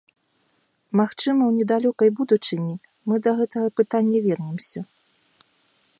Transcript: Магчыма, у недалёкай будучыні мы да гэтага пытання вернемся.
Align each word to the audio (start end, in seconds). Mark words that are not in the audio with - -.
Магчыма, 1.01 1.41
у 1.51 1.53
недалёкай 1.57 2.09
будучыні 2.19 2.75
мы 3.11 3.15
да 3.27 3.31
гэтага 3.43 3.67
пытання 3.81 4.19
вернемся. 4.29 4.79